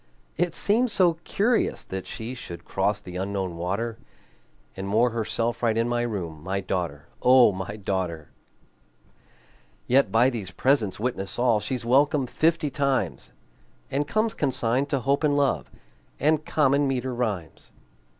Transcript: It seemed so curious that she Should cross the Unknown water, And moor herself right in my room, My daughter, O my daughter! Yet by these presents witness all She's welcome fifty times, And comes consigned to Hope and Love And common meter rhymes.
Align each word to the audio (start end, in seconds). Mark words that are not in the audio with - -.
It 0.35 0.55
seemed 0.55 0.89
so 0.89 1.19
curious 1.25 1.83
that 1.83 2.07
she 2.07 2.33
Should 2.33 2.65
cross 2.65 2.99
the 2.99 3.17
Unknown 3.17 3.55
water, 3.55 3.99
And 4.75 4.87
moor 4.87 5.11
herself 5.11 5.61
right 5.61 5.77
in 5.77 5.87
my 5.87 6.01
room, 6.01 6.41
My 6.41 6.59
daughter, 6.59 7.05
O 7.21 7.51
my 7.51 7.75
daughter! 7.75 8.31
Yet 9.85 10.11
by 10.11 10.31
these 10.31 10.49
presents 10.49 10.99
witness 10.99 11.37
all 11.37 11.59
She's 11.59 11.85
welcome 11.85 12.25
fifty 12.25 12.71
times, 12.71 13.31
And 13.91 14.07
comes 14.07 14.33
consigned 14.33 14.89
to 14.89 15.01
Hope 15.01 15.23
and 15.23 15.35
Love 15.35 15.69
And 16.19 16.43
common 16.47 16.87
meter 16.87 17.13
rhymes. 17.13 17.71